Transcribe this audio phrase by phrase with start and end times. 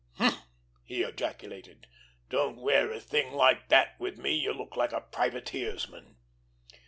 [0.13, 0.39] "Humph!"
[0.83, 1.85] he ejaculated;
[2.31, 4.33] "don't wear a thing like that with me.
[4.33, 6.15] You look like a privateersman."